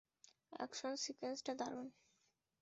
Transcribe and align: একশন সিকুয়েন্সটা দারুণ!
একশন 0.59 0.93
সিকুয়েন্সটা 1.03 1.53
দারুণ! 1.59 1.87